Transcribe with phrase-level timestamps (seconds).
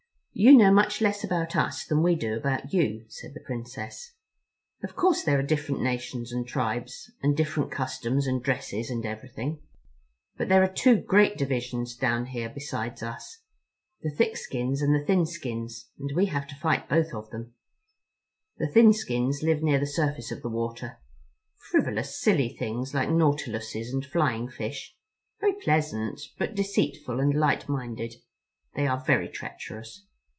[0.33, 4.13] "You know much less about us than we do about you," said the Princess.
[4.81, 9.61] "Of course there are different nations and tribes, and different customs and dresses and everything.
[10.37, 13.43] But there are two great divisions down here besides us,
[14.01, 17.53] the Thick Heads and the Thin Skins, and we have to fight both of them.
[18.57, 20.97] The Thin Skins live near the surface of the water,
[21.69, 24.95] frivolous, silly things like nautiluses and flying fish,
[25.39, 28.15] very pleasant, but deceitful and light minded.
[28.75, 30.07] They are very treacherous.